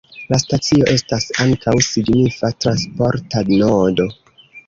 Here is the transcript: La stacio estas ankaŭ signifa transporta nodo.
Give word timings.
La 0.33 0.37
stacio 0.43 0.85
estas 0.93 1.27
ankaŭ 1.43 1.73
signifa 1.89 2.51
transporta 2.65 3.47
nodo. 3.51 4.09